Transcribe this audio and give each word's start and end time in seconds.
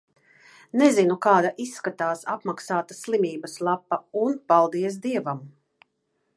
Nezinu, 0.81 1.17
kāda 1.25 1.51
izskatās 1.65 2.25
apmaksāta 2.35 2.97
"slimības 3.01 3.61
lapa". 3.69 4.03
Un, 4.25 4.41
paldies 4.53 4.99
Dievam. 5.05 5.45